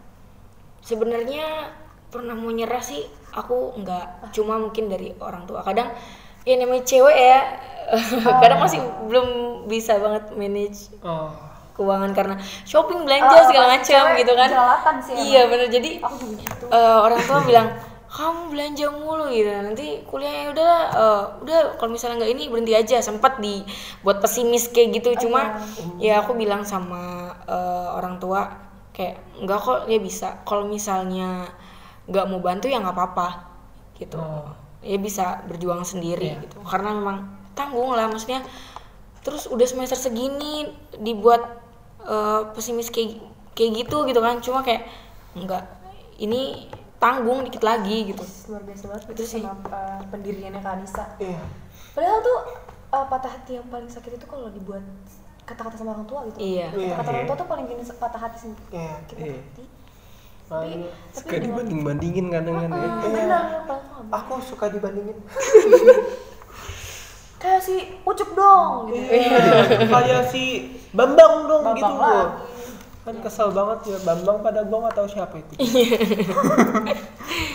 [0.81, 1.71] sebenarnya
[2.11, 4.33] pernah mau nyerah sih aku nggak.
[4.35, 5.62] Cuma mungkin dari orang tua.
[5.62, 5.93] Kadang
[6.43, 7.40] ya namanya cewek ya
[8.42, 9.26] kadang masih belum
[9.66, 11.31] bisa banget manage oh.
[11.74, 12.35] keuangan karena
[12.66, 14.48] shopping belanja segala macam cewek gitu kan.
[15.00, 15.26] sih emang.
[15.26, 15.68] iya bener.
[15.70, 15.90] Jadi
[16.38, 16.64] gitu.
[16.70, 17.68] eh, orang tua bilang
[18.11, 19.48] kamu belanja mulu gitu.
[19.48, 22.96] Nanti kuliahnya udah eh, udah kalau misalnya nggak ini berhenti aja.
[23.00, 23.64] Sempat di
[24.05, 25.26] buat pesimis kayak gitu.
[25.26, 25.62] Cuma
[26.03, 28.50] ya aku bilang sama eh, orang tua
[28.92, 30.29] kayak nggak kok dia bisa.
[30.44, 31.48] Kalau misalnya
[32.11, 33.29] nggak mau bantu ya nggak apa-apa
[33.96, 34.20] gitu.
[34.81, 36.61] Ya bisa berjuang sendiri gitu.
[36.66, 38.40] Karena memang tanggung lah maksudnya
[39.20, 40.64] terus udah semester segini
[40.96, 41.44] dibuat
[42.03, 43.20] eh, pesimis kayak
[43.53, 44.88] kayak gitu gitu kan cuma kayak
[45.33, 45.61] nggak
[46.16, 49.40] ini tanggung dikit lagi gitu luar biasa banget Itu sih.
[49.40, 51.05] sama uh, pendiriannya Kak Anissa.
[51.16, 51.40] iya
[51.90, 52.38] Padahal tuh
[52.90, 54.85] uh, patah hati yang paling sakit itu kalau dibuat
[55.42, 56.38] kata-kata sama orang tua gitu.
[56.38, 56.68] Iya.
[56.70, 57.11] Kata-kata Iya.
[57.11, 58.64] orang tua tuh paling bikin patah hati sendiri.
[58.70, 58.94] Iya.
[59.05, 59.33] Kita Iya.
[59.35, 59.64] hati.
[60.44, 60.70] Tapi
[61.11, 64.05] suka dibanding bandingin kadang kan ya Ah, benar paling paham.
[64.12, 65.16] aku suka dibandingin
[67.40, 67.74] Kayak si
[68.05, 69.00] Ucup dong gitu.
[69.00, 69.40] Iya,
[69.88, 70.44] kayak si
[70.92, 72.37] Bambang dong Bambang gitu lagi.
[73.00, 75.55] kan kesel banget ya Bambang pada gua nggak tahu siapa itu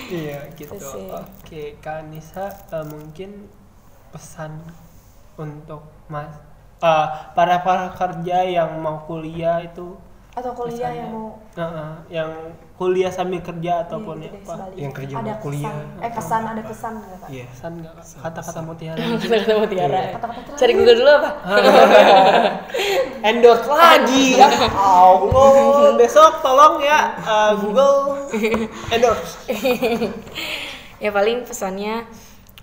[0.10, 1.06] iya gitu Itu sih.
[1.10, 3.46] oke Kak Nisa eh, mungkin
[4.10, 4.62] pesan
[5.38, 6.34] untuk mas
[6.82, 9.98] eh, para para kerja yang mau kuliah itu
[10.36, 11.00] Atau kuliah Pesannya.
[11.00, 12.32] yang mau Nah, eh, yang
[12.76, 14.82] kuliah sambil kerja ataupun Iya, gitu deh, apa sebaliknya.
[14.84, 15.72] Yang kerja ada kuliah.
[15.72, 17.28] kesan, eh kesan ada kesan nggak kak?
[17.32, 17.46] iya.
[17.48, 19.00] Pesan nggak kata-kata mutiara.
[19.24, 20.00] Kata-kata mutiara.
[20.12, 20.60] Kata-kata terakhir.
[20.60, 21.30] cari google dulu apa?
[23.32, 24.26] Endorse lagi.
[24.36, 27.96] Ya Allah besok tolong ya eh, Google.
[28.92, 29.34] Endorse.
[30.98, 32.04] Ya paling pesannya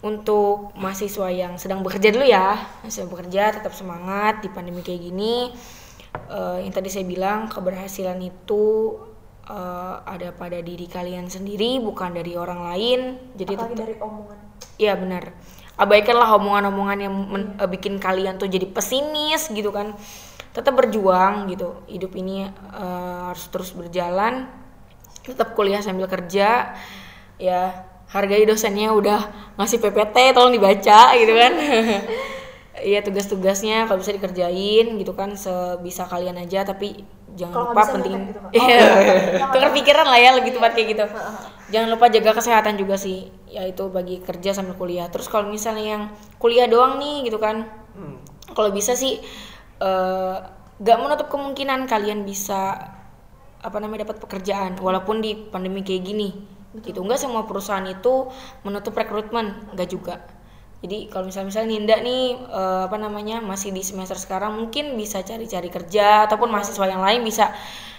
[0.02, 2.60] untuk mahasiswa yang sedang bekerja dulu ya.
[2.84, 5.56] Yang sedang bekerja tetap semangat di pandemi kayak gini
[6.30, 8.94] Eh, yang tadi saya bilang keberhasilan itu
[9.48, 13.00] eh, ada pada diri kalian sendiri bukan dari orang lain
[13.34, 14.38] jadi Apalagi tetap dari omongan.
[14.78, 15.24] Iya benar.
[15.72, 19.96] Abaikanlah omongan-omongan yang men- eh, bikin kalian tuh jadi pesimis gitu kan.
[20.52, 21.82] Tetap berjuang gitu.
[21.90, 24.46] Hidup ini eh, harus terus berjalan.
[25.26, 26.76] Tetap kuliah sambil kerja.
[27.40, 27.60] Ya
[28.12, 29.24] hargai dosennya udah
[29.56, 31.52] ngasih PPT tolong dibaca gitu kan.
[32.82, 37.06] Iya tugas-tugasnya kalau bisa dikerjain gitu kan sebisa kalian aja tapi
[37.38, 38.40] jangan nggak lupa penting gitu.
[38.58, 38.78] Iya.
[39.42, 41.04] Oh, Tukar pikiran lah ya lebih tepat kayak gitu.
[41.72, 45.08] Jangan lupa jaga kesehatan juga sih, yaitu bagi kerja sambil kuliah.
[45.08, 46.02] Terus kalau misalnya yang
[46.36, 47.64] kuliah doang nih gitu kan,
[48.52, 49.22] kalau bisa sih
[49.80, 50.36] eh,
[50.82, 52.60] gak menutup kemungkinan kalian bisa
[53.62, 56.28] apa namanya dapat pekerjaan walaupun di pandemi kayak gini.
[56.82, 58.28] Gitu nggak semua perusahaan itu
[58.66, 60.14] menutup rekrutmen, nggak juga.
[60.82, 65.22] Jadi kalau misalnya misalnya Ninda nih eh, apa namanya masih di semester sekarang mungkin bisa
[65.22, 67.54] cari-cari kerja ataupun mahasiswa yang lain bisa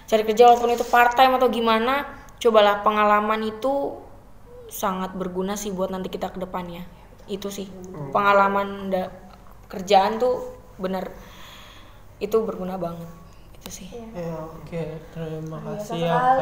[0.10, 2.06] cari kerja walaupun itu part time atau gimana.
[2.44, 3.96] Cobalah pengalaman itu
[4.68, 6.84] sangat berguna sih buat nanti kita ke depannya.
[7.32, 7.68] Itu sih
[8.12, 9.12] pengalaman da-
[9.72, 10.36] kerjaan tuh
[10.76, 11.08] bener
[12.22, 13.10] itu berguna banget.
[13.64, 13.88] Itu sih.
[14.12, 16.36] ya oke terima Biasa kasih ya Kak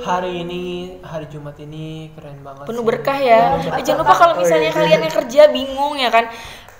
[0.00, 0.62] hari ini
[1.02, 2.88] hari Jumat ini keren banget penuh sih.
[2.88, 3.58] berkah ya.
[3.58, 6.30] Penuh Eh, jangan lupa kalau misalnya kalian yang kerja bingung ya kan,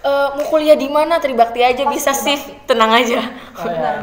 [0.01, 3.19] eh, mau kuliah di mana Tribakti aja bisa shift, tenang aja.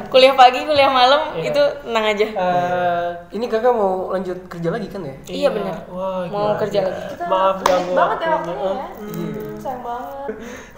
[0.10, 2.28] kuliah pagi, kuliah malam itu tenang aja.
[2.28, 5.88] Eh, ini kakak mau lanjut kerja lagi kan ya Iya benar.
[5.88, 7.02] wah Mau kerja lagi.
[7.10, 8.60] Kita maaf ganggu banget ya waktunya.
[8.60, 8.76] ya.
[8.92, 10.28] Hmm, sayang banget.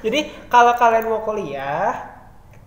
[0.02, 2.20] Jadi kalau kalian mau kuliah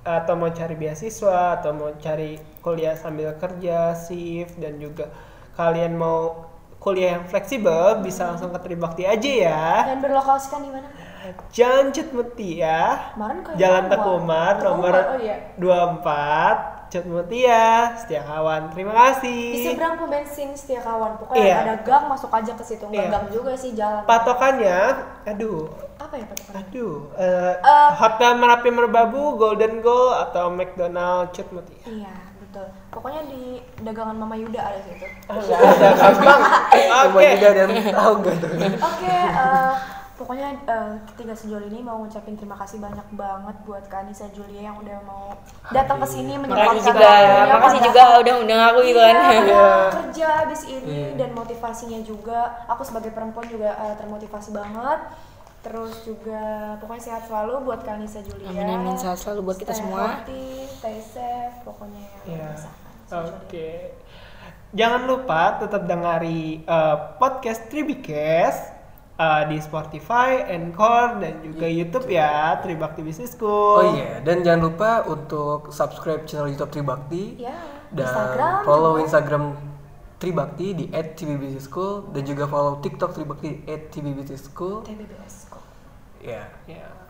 [0.05, 5.09] atau mau cari beasiswa atau mau cari kuliah sambil kerja, shift dan juga
[5.57, 9.65] kalian mau kuliah yang fleksibel bisa langsung ke Tribakti aja ya.
[9.89, 10.89] Dan berlokasikan di mana?
[11.57, 14.55] Jalan Cutmutia, Kemarin kayak Jalan Tekumar.
[14.61, 15.37] Nomor oh iya.
[15.57, 18.71] 24 Cutmutia, Setia Kawan.
[18.71, 19.43] Terima Di kasih.
[19.67, 21.19] seberang pom bensin setia kawan.
[21.19, 21.57] Pokoknya Iya.
[21.61, 22.87] ada gang masuk aja ke situ.
[22.87, 23.11] Enggak Iya.
[23.11, 24.07] gang juga sih jalan.
[24.07, 24.79] Patokannya,
[25.27, 26.55] aduh, Apa ya patokan?
[26.61, 27.89] aduh, eh, Eh.
[27.93, 31.83] Hotel Merapi Merbabu, Golden Goal atau McDonald Cutmutia.
[31.85, 32.67] Iya, betul.
[32.89, 33.43] Pokoknya di
[33.81, 35.07] dagangan Mama Yuda ada situ.
[35.35, 35.51] Oke.
[37.35, 39.73] juga ada yang tahu gak tuh Oke, eh,
[40.15, 44.71] pokoknya eh, ketiga sejoli ini mau ngucapin terima kasih banyak banget buat Kak Anissa Julia
[44.71, 45.35] yang udah mau
[45.69, 49.35] datang ke sini makasih menyempatkan juga waktunya, makasih juga udah undang aku gitu kan Iya,
[49.43, 49.67] Iya.
[49.91, 51.09] kerja abis ini Iya.
[51.17, 52.41] dan motivasinya juga.
[52.69, 55.01] Aku sebagai perempuan juga eh, termotivasi banget.
[55.61, 56.43] Terus juga
[56.77, 58.47] pokoknya sehat selalu buat Kak Anissa Julia.
[58.47, 58.95] Amin, amin.
[58.95, 60.21] Sehat selalu buat kita Stay semua.
[60.21, 62.49] healthy, stay safe, pokoknya yang Iya.
[62.53, 62.69] biasa.
[63.27, 63.71] Oke.
[64.71, 68.74] Jangan lupa tetap dengari eh, podcast Tribikes
[69.15, 73.79] eh, di Spotify, Anchor, dan juga YouTube ya Tribakti Business School.
[73.79, 77.55] Oh iya, dan jangan lupa untuk subscribe channel YouTube Tribakti Ya,
[77.95, 79.05] dan Instagram follow juga.
[79.07, 79.45] Instagram
[80.19, 84.87] Tribakti di @tbbusiness_school dan juga follow TikTok Tribakti @tbbusiness_school.
[84.87, 85.65] TBBS kok.
[86.25, 86.49] Ya.
[86.65, 87.04] Ya.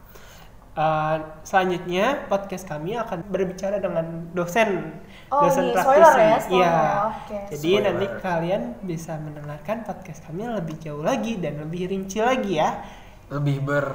[0.75, 4.99] Eh, selanjutnya podcast kami akan berbicara dengan dosen
[5.31, 5.87] Oh, dosen ini praktisi.
[5.87, 6.67] spoiler ya, spoiler.
[6.67, 6.75] Iya.
[7.15, 7.87] Oke, Jadi spoiler.
[7.87, 12.83] nanti kalian bisa mendengarkan podcast kami lebih jauh lagi dan lebih rinci lagi ya.
[13.31, 13.87] Lebih ber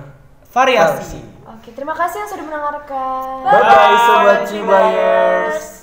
[0.49, 1.21] Variasi.
[1.45, 3.35] Oke, terima kasih yang sudah mendengarkan.
[3.45, 5.78] Bye, sobat Cibayers.